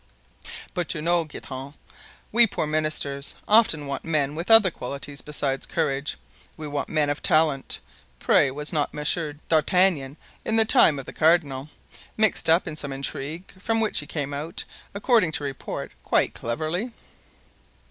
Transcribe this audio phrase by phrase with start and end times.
[0.73, 1.75] "But you know, Guitant,
[2.31, 6.17] we poor ministers often want men with other qualities besides courage;
[6.57, 7.79] we want men of talent.
[8.17, 11.69] Pray, was not Monsieur d'Artagnan, in the time of the cardinal,
[12.17, 14.63] mixed up in some intrigue from which he came out,
[14.95, 16.93] according to report, quite cleverly?"